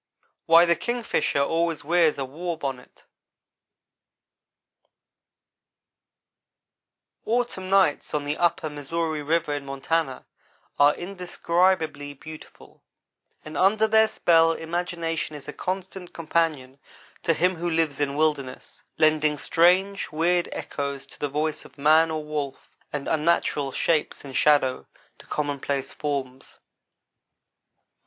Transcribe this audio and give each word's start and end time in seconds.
WHY 0.47 0.65
THE 0.65 0.75
KINGFISHER 0.75 1.37
ALWAYS 1.43 1.83
WEARS 1.83 2.17
A 2.17 2.25
WAR 2.25 2.57
BONNET 2.57 3.03
AUTUMN 7.25 7.69
nights 7.69 8.11
on 8.15 8.25
the 8.25 8.35
upper 8.35 8.67
Missouri 8.67 9.21
river 9.21 9.53
in 9.53 9.63
Montana 9.63 10.25
are 10.79 10.95
indescribably 10.95 12.15
beautiful, 12.15 12.81
and 13.45 13.55
under 13.55 13.85
their 13.85 14.07
spell 14.07 14.53
imagination 14.53 15.35
is 15.35 15.47
a 15.47 15.53
constant 15.53 16.13
companion 16.15 16.79
to 17.21 17.35
him 17.35 17.57
who 17.57 17.69
lives 17.69 17.99
in 17.99 18.15
wilderness, 18.17 18.81
lending 18.97 19.37
strange, 19.37 20.11
weird 20.11 20.49
echoes 20.51 21.05
to 21.05 21.19
the 21.19 21.29
voice 21.29 21.63
of 21.63 21.77
man 21.77 22.09
or 22.09 22.23
wolf, 22.23 22.71
and 22.91 23.07
unnatural 23.07 23.71
shapes 23.71 24.25
in 24.25 24.33
shadow 24.33 24.87
to 25.19 25.27
commonplace 25.27 25.91
forms. 25.93 26.57